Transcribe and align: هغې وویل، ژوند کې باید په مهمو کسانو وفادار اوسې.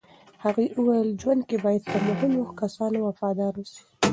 هغې 0.43 0.65
وویل، 0.77 1.09
ژوند 1.21 1.41
کې 1.49 1.57
باید 1.65 1.83
په 1.91 1.97
مهمو 2.07 2.43
کسانو 2.61 2.97
وفادار 3.07 3.53
اوسې. 3.57 3.81